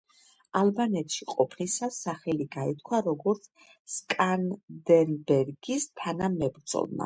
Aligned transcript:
ალბანეთში 0.59 1.27
ყოფნისას 1.33 1.99
სახელი 2.07 2.47
გაითქვა 2.57 3.03
როგორც 3.09 3.47
სკანდერბეგის 3.99 5.89
თანამებრძოლმა. 6.03 6.99